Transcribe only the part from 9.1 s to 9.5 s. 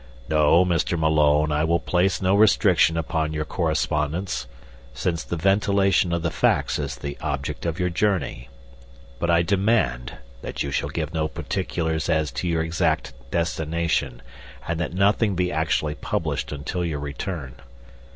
but I